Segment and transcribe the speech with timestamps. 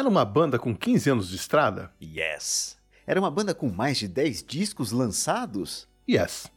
[0.00, 1.92] era uma banda com 15 anos de estrada?
[2.02, 2.78] Yes.
[3.06, 5.86] Era uma banda com mais de 10 discos lançados?
[6.08, 6.50] Yes.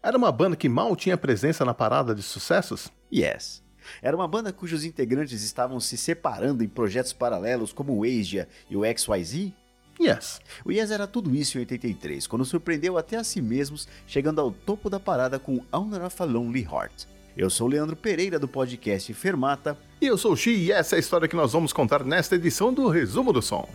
[0.00, 2.88] Era uma banda que mal tinha presença na parada de sucessos?
[3.12, 3.60] Yes.
[4.00, 8.76] Era uma banda cujos integrantes estavam se separando em projetos paralelos como o Asia e
[8.76, 9.52] o XYZ?
[10.00, 10.40] Yes.
[10.64, 14.52] O Yes era tudo isso em 83, quando surpreendeu até a si mesmos, chegando ao
[14.52, 17.06] topo da parada com Owner of a Lonely Heart.
[17.36, 19.76] Eu sou Leandro Pereira do podcast Fermata.
[20.00, 22.34] E eu sou o Xi e essa é a história que nós vamos contar nesta
[22.34, 23.68] edição do Resumo do Som.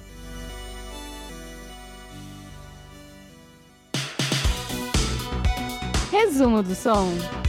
[6.12, 7.41] Resumo do Som.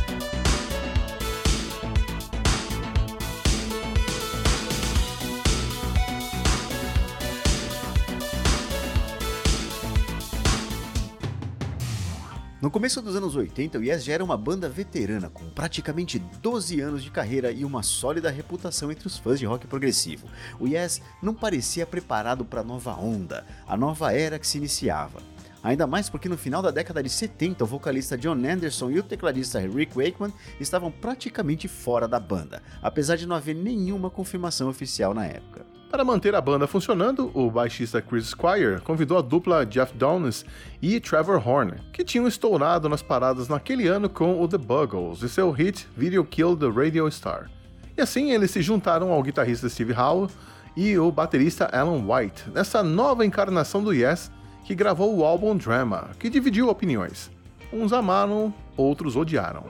[12.63, 16.81] No começo dos anos 80, o Yes já era uma banda veterana, com praticamente 12
[16.81, 20.29] anos de carreira e uma sólida reputação entre os fãs de rock progressivo.
[20.61, 25.21] O Yes não parecia preparado para a nova onda, a nova era que se iniciava.
[25.61, 29.03] Ainda mais porque no final da década de 70, o vocalista John Anderson e o
[29.03, 35.13] tecladista Rick Wakeman estavam praticamente fora da banda, apesar de não haver nenhuma confirmação oficial
[35.13, 35.72] na época.
[35.93, 40.43] Para manter a banda funcionando, o baixista Chris Squire convidou a dupla Jeff Downes
[40.81, 45.29] e Trevor Horn, que tinham estourado nas paradas naquele ano com o The Buggles e
[45.29, 47.51] seu hit Video Kill the Radio Star.
[47.95, 50.29] E assim eles se juntaram ao guitarrista Steve Howe
[50.75, 54.33] e o baterista Alan White nessa nova encarnação do Yes
[54.65, 57.31] que gravou o álbum Drama, que dividiu opiniões.
[57.71, 59.67] Uns amaram, outros odiaram.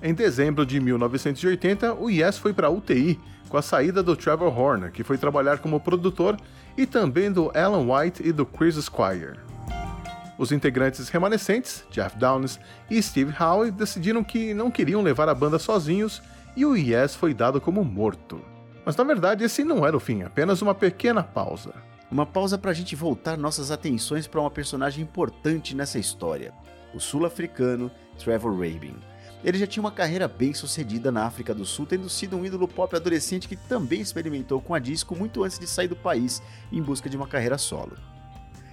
[0.00, 3.18] Em dezembro de 1980, o Yes foi para UTI
[3.50, 6.36] com a saída do Trevor Horner, que foi trabalhar como produtor,
[6.78, 9.40] e também do Alan White e do Chris Squire.
[10.38, 15.58] Os integrantes remanescentes, Jeff Downes e Steve Howe, decidiram que não queriam levar a banda
[15.58, 16.22] sozinhos
[16.56, 18.40] e o Yes foi dado como morto.
[18.86, 21.74] Mas na verdade esse não era o fim, apenas uma pequena pausa.
[22.10, 26.54] Uma pausa para a gente voltar nossas atenções para uma personagem importante nessa história,
[26.94, 29.09] o sul-africano Trevor Rabin.
[29.42, 32.68] Ele já tinha uma carreira bem sucedida na África do Sul, tendo sido um ídolo
[32.68, 36.82] pop adolescente que também experimentou com a disco muito antes de sair do país em
[36.82, 37.96] busca de uma carreira solo.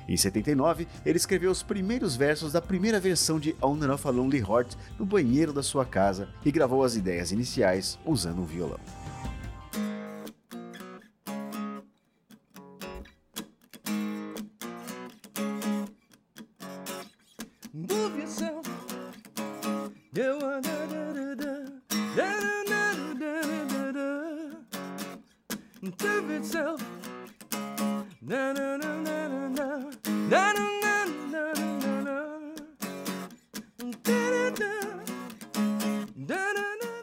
[0.08, 4.40] Em 79, ele escreveu os primeiros versos da primeira versão de Owner of a Lonely
[4.40, 8.80] Heart no banheiro da sua casa e gravou as ideias iniciais usando um violão.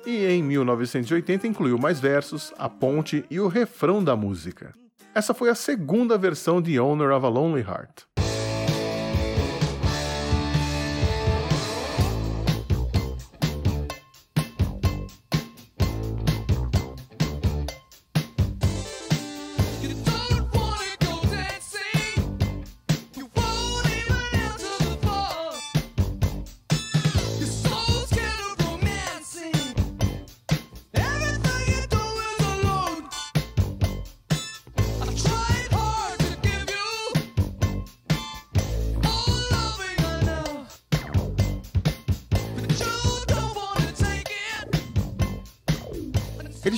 [0.07, 4.73] E em 1980 incluiu mais versos, a ponte e o refrão da música.
[5.15, 8.14] Essa foi a segunda versão de Owner of a Lonely Heart.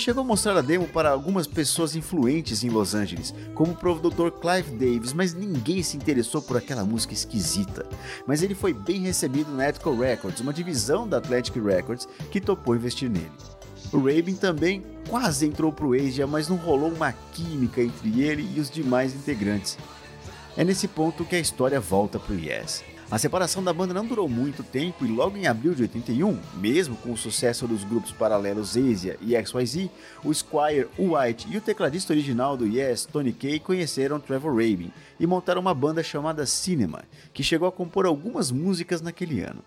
[0.06, 4.30] Chegou a mostrar a demo para algumas pessoas influentes em Los Angeles, como o produtor
[4.30, 7.84] Clive Davis, mas ninguém se interessou por aquela música esquisita.
[8.24, 12.76] Mas ele foi bem recebido na Ethical Records, uma divisão da Atlantic Records, que topou
[12.76, 13.32] investir nele.
[13.92, 18.60] O Rabin também quase entrou pro Asia, mas não rolou uma química entre ele e
[18.60, 19.76] os demais integrantes.
[20.56, 22.84] É nesse ponto que a história volta pro Yes.
[23.08, 26.96] A separação da banda não durou muito tempo e logo em abril de 81, mesmo
[26.96, 29.88] com o sucesso dos grupos paralelos Asia e XYZ,
[30.24, 34.90] o Squire, o White e o tecladista original do Yes, Tony Kay, conheceram Trevor Rabin
[35.20, 39.62] e montaram uma banda chamada Cinema, que chegou a compor algumas músicas naquele ano.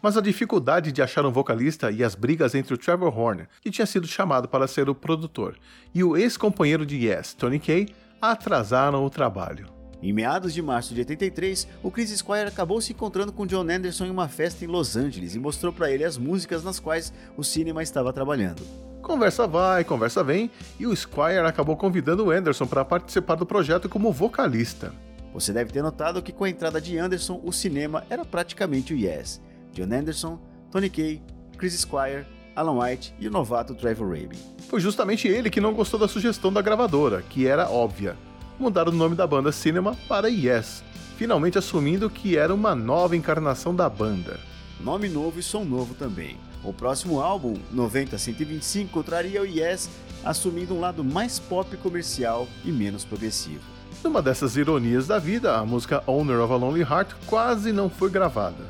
[0.00, 3.72] Mas a dificuldade de achar um vocalista e as brigas entre o Trevor Horner, que
[3.72, 5.58] tinha sido chamado para ser o produtor,
[5.92, 7.88] e o ex-companheiro de Yes, Tony Kay,
[8.22, 9.77] atrasaram o trabalho.
[10.00, 14.04] Em meados de março de 83, o Chris Squire acabou se encontrando com John Anderson
[14.04, 17.42] em uma festa em Los Angeles e mostrou para ele as músicas nas quais o
[17.42, 18.62] cinema estava trabalhando.
[19.02, 23.88] Conversa vai, conversa vem, e o Squire acabou convidando o Anderson para participar do projeto
[23.88, 24.92] como vocalista.
[25.32, 28.96] Você deve ter notado que com a entrada de Anderson, o cinema era praticamente o
[28.96, 29.40] Yes.
[29.72, 30.38] John Anderson,
[30.70, 31.20] Tony Kay,
[31.56, 32.24] Chris Squire,
[32.54, 34.38] Alan White e o novato Trevor Rabin.
[34.68, 38.16] Foi justamente ele que não gostou da sugestão da gravadora, que era óbvia
[38.58, 40.82] mudaram o nome da banda Cinema para Yes,
[41.16, 44.40] finalmente assumindo que era uma nova encarnação da banda.
[44.80, 46.36] Nome novo e som novo também.
[46.62, 49.88] O próximo álbum, 90-125, traria o Yes
[50.24, 53.62] assumindo um lado mais pop comercial e menos progressivo.
[54.02, 58.10] Numa dessas ironias da vida, a música Owner of a Lonely Heart quase não foi
[58.10, 58.64] gravada.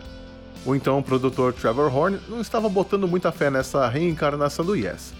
[0.64, 5.12] O então produtor Trevor Horn não estava botando muita fé nessa reencarnação do Yes.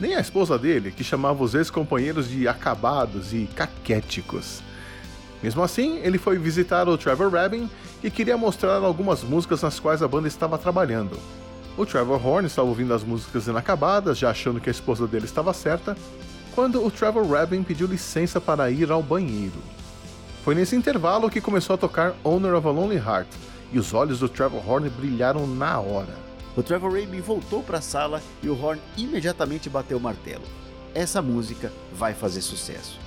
[0.00, 4.62] Nem a esposa dele, que chamava os ex-companheiros de acabados e caquéticos.
[5.42, 7.68] Mesmo assim, ele foi visitar o Trevor Rabin
[8.02, 11.18] e queria mostrar algumas músicas nas quais a banda estava trabalhando.
[11.76, 15.52] O Trevor Horn estava ouvindo as músicas inacabadas, já achando que a esposa dele estava
[15.52, 15.94] certa,
[16.54, 19.60] quando o Trevor Rabin pediu licença para ir ao banheiro.
[20.42, 23.28] Foi nesse intervalo que começou a tocar Owner of a Lonely Heart,
[23.70, 26.29] e os olhos do Trevor Horn brilharam na hora.
[26.60, 30.44] O Trevor Rabin voltou para a sala e o Horn imediatamente bateu o martelo.
[30.94, 33.00] Essa música vai fazer sucesso.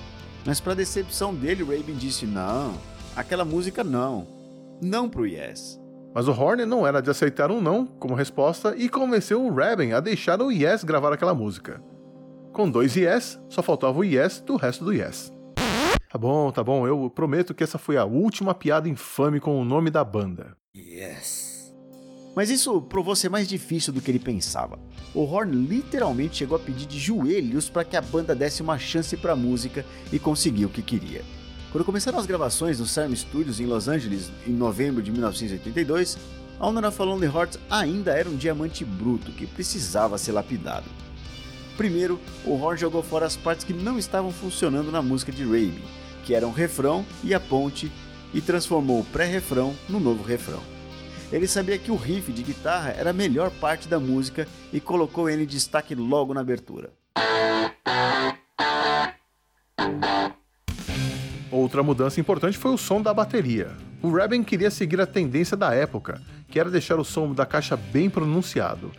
[0.44, 2.74] Mas para decepção dele, o Rabin disse: "Não,
[3.14, 4.26] aquela música não.
[4.82, 5.80] Não pro Yes."
[6.12, 9.92] Mas o Horn não era de aceitar um não como resposta e convenceu o Rabin
[9.92, 11.80] a deixar o Yes gravar aquela música.
[12.52, 15.32] Com dois Yes, só faltava o Yes do resto do Yes.
[16.10, 19.64] Tá bom, tá bom, eu prometo que essa foi a última piada infame com o
[19.64, 20.56] nome da banda.
[20.76, 21.43] Yes.
[22.34, 24.78] Mas isso provou ser mais difícil do que ele pensava.
[25.14, 29.16] O Horn literalmente chegou a pedir de joelhos para que a banda desse uma chance
[29.16, 31.22] para a música e conseguiu o que queria.
[31.70, 36.18] Quando começaram as gravações no Sam Studios em Los Angeles em novembro de 1982,
[36.58, 40.86] a Honor of a Lonely Hearts ainda era um diamante bruto que precisava ser lapidado.
[41.76, 45.82] Primeiro, o Horn jogou fora as partes que não estavam funcionando na música de Raimi,
[46.24, 47.90] que eram o refrão e a ponte,
[48.32, 50.73] e transformou o pré-refrão no novo refrão.
[51.32, 55.28] Ele sabia que o riff de guitarra era a melhor parte da música e colocou
[55.28, 56.90] ele em destaque logo na abertura.
[61.50, 63.70] Outra mudança importante foi o som da bateria.
[64.02, 67.76] O Rabin queria seguir a tendência da época, que era deixar o som da caixa
[67.76, 68.90] bem pronunciado.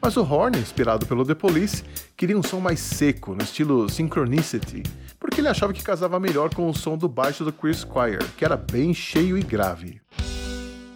[0.00, 1.82] Mas o Horn, inspirado pelo The Police,
[2.16, 4.82] queria um som mais seco, no estilo Synchronicity,
[5.18, 8.44] porque ele achava que casava melhor com o som do baixo do Chris Squire, que
[8.44, 10.01] era bem cheio e grave.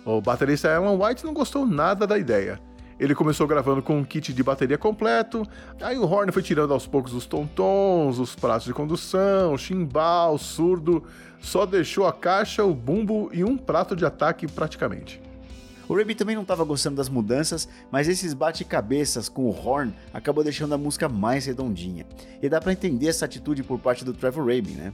[0.06, 2.60] O baterista Alan White não gostou nada da ideia,
[2.96, 5.42] ele começou gravando com um kit de bateria completo,
[5.82, 10.34] aí o Horn foi tirando aos poucos os tontons, os pratos de condução, o chimbal,
[10.34, 11.02] o surdo,
[11.40, 15.20] só deixou a caixa, o bumbo e um prato de ataque praticamente.
[15.88, 20.44] O Raby também não estava gostando das mudanças, mas esses bate-cabeças com o Horn acabou
[20.44, 22.06] deixando a música mais redondinha.
[22.40, 24.92] E dá para entender essa atitude por parte do Trevor Rabin, né?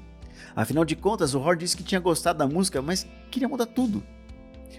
[0.56, 4.03] Afinal de contas, o Horn disse que tinha gostado da música, mas queria mudar tudo.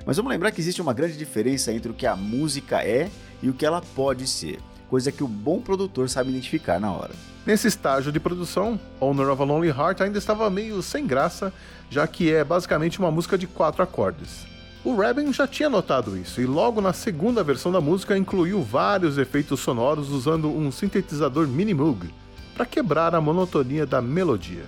[0.05, 3.09] Mas vamos lembrar que existe uma grande diferença entre o que a música é
[3.41, 4.59] e o que ela pode ser,
[4.89, 7.11] coisa que o bom produtor sabe identificar na hora.
[7.45, 11.51] Nesse estágio de produção, Owner of a Lonely Heart ainda estava meio sem graça,
[11.89, 14.45] já que é basicamente uma música de quatro acordes.
[14.83, 19.17] O Rabin já tinha notado isso e logo na segunda versão da música incluiu vários
[19.17, 22.13] efeitos sonoros usando um sintetizador Minimoog
[22.53, 24.65] para quebrar a monotonia da melodia.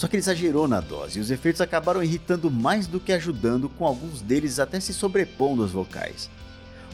[0.00, 3.68] Só que ele exagerou na dose e os efeitos acabaram irritando mais do que ajudando,
[3.68, 6.30] com alguns deles até se sobrepondo aos vocais.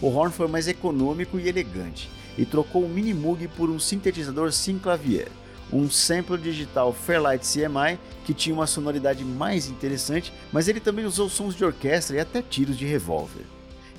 [0.03, 5.29] O Horn foi mais econômico e elegante e trocou o Minimoog por um sintetizador Synclavier,
[5.73, 11.29] um sample digital Fairlight CMI que tinha uma sonoridade mais interessante, mas ele também usou
[11.29, 13.45] sons de orquestra e até tiros de revólver.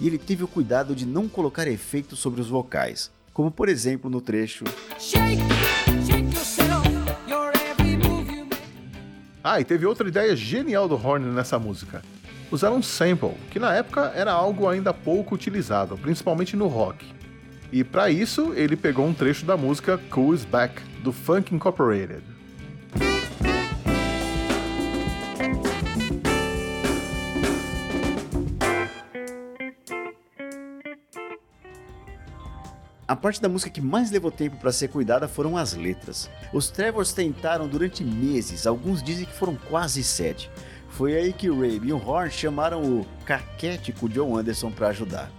[0.02, 4.10] E ele teve o cuidado de não colocar efeitos sobre os vocais, como por exemplo
[4.10, 4.66] no trecho.
[5.00, 5.57] Shake!
[9.50, 12.02] Ah, e teve outra ideia genial do Horn nessa música.
[12.52, 17.06] Usar um sample, que na época era algo ainda pouco utilizado, principalmente no rock.
[17.72, 22.24] E para isso, ele pegou um trecho da música Cool Is Back, do Funk Incorporated.
[33.18, 36.30] Parte da música que mais levou tempo para ser cuidada foram as letras.
[36.54, 40.50] Os Trevors tentaram durante meses, alguns dizem que foram quase sete.
[40.90, 45.30] Foi aí que Ray e o Horn chamaram o caquético John Anderson para ajudar.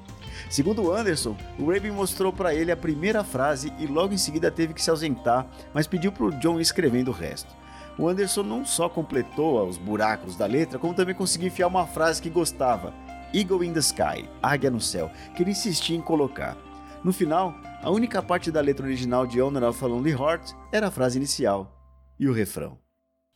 [0.49, 4.73] Segundo Anderson, o Raven mostrou para ele a primeira frase e logo em seguida teve
[4.73, 7.55] que se ausentar, mas pediu para o John escrevendo o resto.
[7.99, 12.23] O Anderson não só completou os buracos da letra, como também conseguiu enfiar uma frase
[12.23, 12.95] que gostava:
[13.35, 16.57] Eagle in the Sky, águia no céu, que ele insistia em colocar.
[17.05, 20.89] No final, a única parte da letra original de Owner of a Lonely Heart era
[20.89, 21.73] a frase inicial
[22.19, 22.79] e o refrão.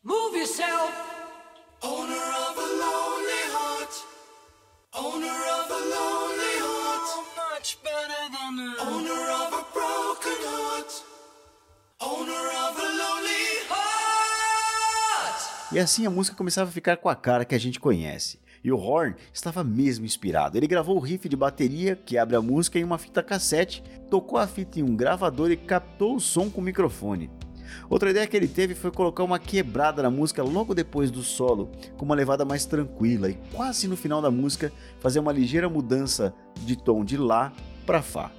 [0.03, 0.93] Move yourself,
[1.81, 3.95] owner of a lonely heart,
[4.95, 7.09] owner of a lonely heart,
[7.55, 10.93] much better than a owner of a broken heart,
[12.01, 15.41] owner of a lonely heart.
[15.73, 18.42] E assim a música começava a ficar com a cara que a gente conhece.
[18.65, 20.57] E o Horn estava mesmo inspirado.
[20.57, 24.39] Ele gravou o riff de bateria que abre a música em uma fita cassete, tocou
[24.39, 27.31] a fita em um gravador e captou o som com o microfone.
[27.89, 31.71] Outra ideia que ele teve foi colocar uma quebrada na música logo depois do solo,
[31.97, 36.35] com uma levada mais tranquila e quase no final da música fazer uma ligeira mudança
[36.65, 37.53] de tom de Lá
[37.87, 38.31] para Fá.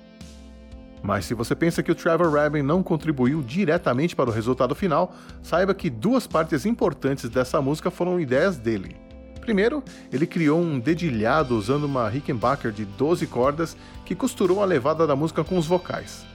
[1.02, 5.14] Mas se você pensa que o Trevor Rabin não contribuiu diretamente para o resultado final,
[5.42, 9.03] saiba que duas partes importantes dessa música foram ideias dele.
[9.44, 15.06] Primeiro, ele criou um dedilhado usando uma Rickenbacker de 12 cordas que costurou a levada
[15.06, 16.26] da música com os vocais.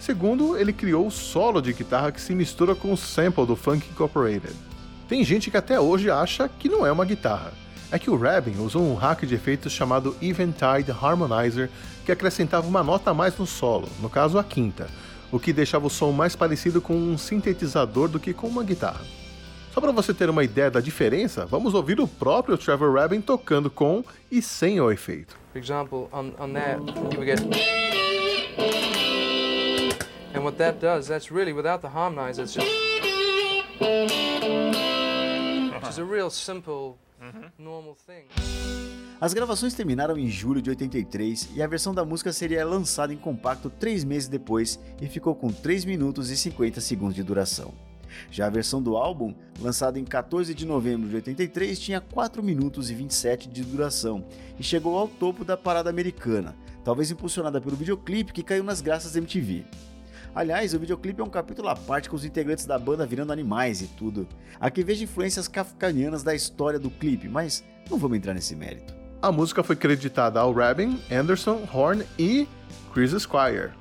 [0.00, 3.88] Segundo, ele criou o solo de guitarra que se mistura com o sample do Funk
[3.88, 4.56] Incorporated.
[5.08, 7.52] Tem gente que até hoje acha que não é uma guitarra.
[7.92, 11.70] É que o Rabin usou um hack de efeitos chamado Eventide Harmonizer
[12.04, 14.88] que acrescentava uma nota a mais no solo, no caso a quinta,
[15.30, 19.17] o que deixava o som mais parecido com um sintetizador do que com uma guitarra.
[19.78, 23.70] Só para você ter uma ideia da diferença, vamos ouvir o próprio Trevor Rabin tocando
[23.70, 25.38] com e sem o efeito.
[25.52, 26.80] For example, on, on that,
[27.14, 27.38] you get
[30.34, 32.66] And what that does, that's really without the harmonizer, it's just
[35.76, 36.98] which is a real simple
[37.56, 38.24] normal thing.
[39.20, 43.16] As gravações terminaram em julho de 83 e a versão da música seria lançada em
[43.16, 47.72] compacto três meses depois e ficou com 3 minutos e 50 segundos de duração.
[48.30, 52.90] Já a versão do álbum, lançada em 14 de novembro de 83, tinha 4 minutos
[52.90, 54.24] e 27 de duração
[54.58, 59.12] e chegou ao topo da parada americana, talvez impulsionada pelo videoclipe que caiu nas graças
[59.12, 59.64] da MTV.
[60.34, 63.80] Aliás, o videoclipe é um capítulo à parte com os integrantes da banda virando animais
[63.82, 64.28] e tudo.
[64.60, 68.94] Aqui vejo influências kafkanianas da história do clipe, mas não vamos entrar nesse mérito.
[69.20, 72.46] A música foi creditada ao Rabin, Anderson, Horn e
[72.92, 73.72] Chris Squire.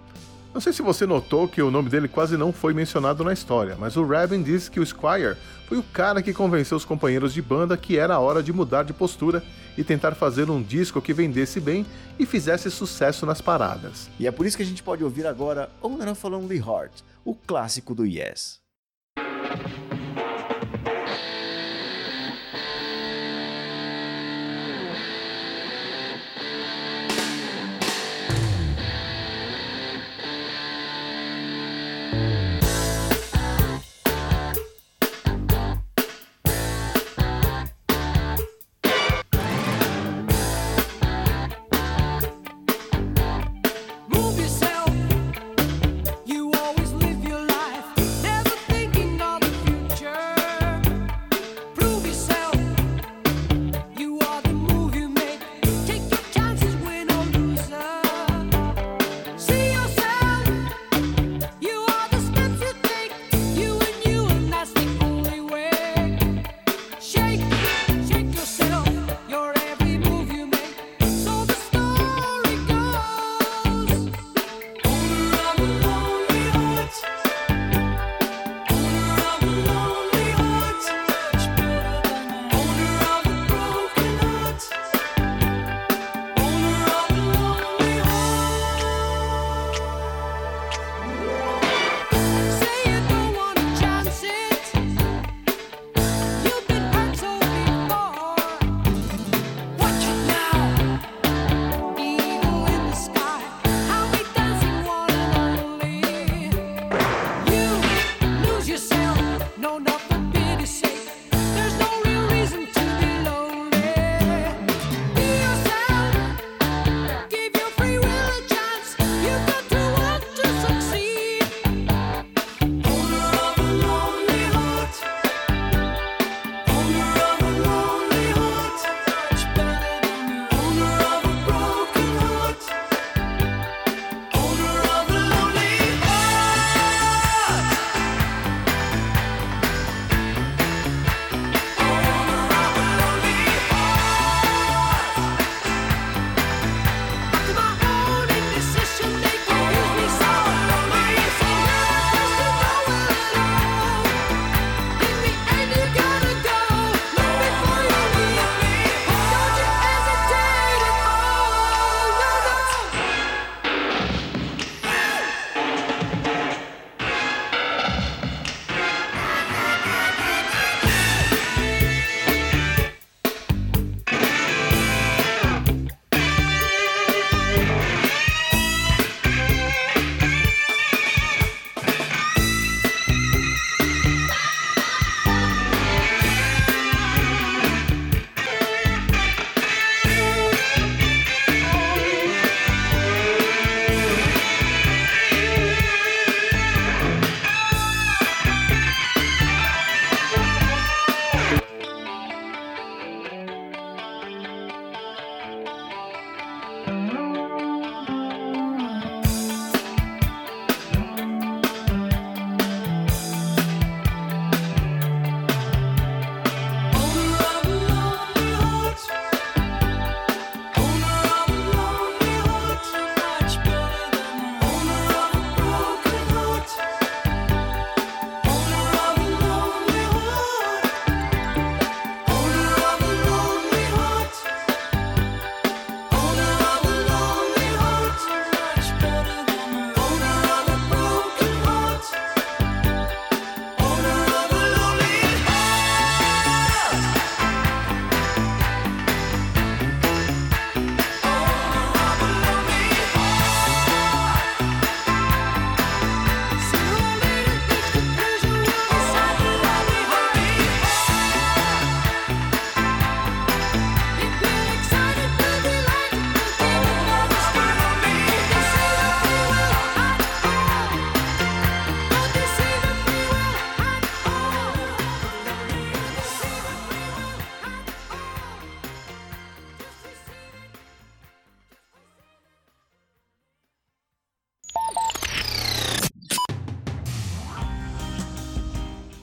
[0.58, 3.78] Não sei se você notou que o nome dele quase não foi mencionado na história,
[3.80, 5.38] mas o Rabin diz que o Squire
[5.68, 8.92] foi o cara que convenceu os companheiros de banda que era hora de mudar de
[8.92, 9.44] postura
[9.78, 11.86] e tentar fazer um disco que vendesse bem
[12.18, 14.10] e fizesse sucesso nas paradas.
[14.20, 17.04] E é por isso que a gente pode ouvir agora Owner of a Lonely Heart,
[17.24, 18.67] o clássico do Yes.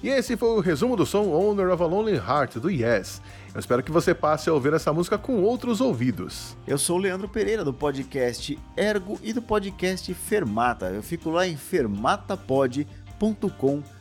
[0.04, 3.22] E esse foi o resumo do som Owner of a Lonely Heart do Yes.
[3.54, 6.54] Eu espero que você passe a ouvir essa música com outros ouvidos.
[6.66, 10.90] Eu sou o Leandro Pereira do podcast Ergo e do podcast Fermata.
[10.90, 13.93] Eu fico lá em fermatapod.com.br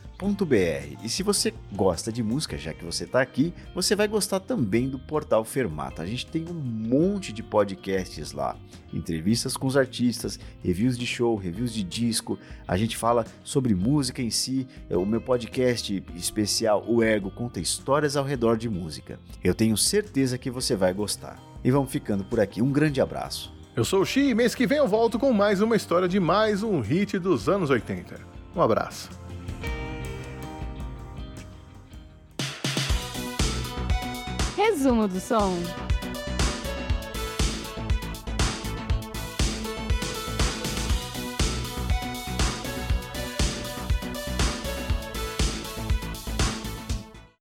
[1.02, 4.88] e se você gosta de música, já que você está aqui, você vai gostar também
[4.88, 6.02] do portal Fermata.
[6.02, 8.56] A gente tem um monte de podcasts lá,
[8.92, 12.38] entrevistas com os artistas, reviews de show, reviews de disco.
[12.66, 14.68] A gente fala sobre música em si.
[14.88, 19.18] O meu podcast especial, o Ego, conta histórias ao redor de música.
[19.42, 21.38] Eu tenho certeza que você vai gostar.
[21.64, 22.62] E vamos ficando por aqui.
[22.62, 23.52] Um grande abraço.
[23.74, 26.20] Eu sou o Xi e mês que vem eu volto com mais uma história de
[26.20, 28.20] mais um hit dos anos 80.
[28.54, 29.23] Um abraço.
[34.64, 35.83] Resumo do som.